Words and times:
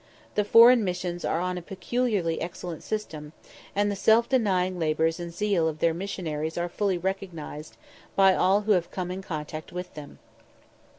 The 0.33 0.43
foreign 0.43 0.83
missions 0.83 1.23
are 1.23 1.39
on 1.39 1.59
a 1.59 1.61
peculiarly 1.61 2.41
excellent 2.41 2.81
system, 2.81 3.33
and 3.75 3.91
the 3.91 3.95
self 3.95 4.27
denying 4.27 4.79
labours 4.79 5.19
and 5.19 5.31
zeal 5.31 5.67
of 5.67 5.77
their 5.77 5.93
missionaries 5.93 6.57
are 6.57 6.67
fully 6.67 6.97
recognised 6.97 7.77
by 8.15 8.33
all 8.33 8.61
who 8.61 8.71
have 8.71 8.89
come 8.89 9.11
in 9.11 9.21
contact 9.21 9.71
with 9.71 9.93
them. 9.93 10.17